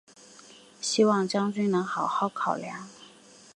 [0.81, 2.89] 希望将军能好好考量！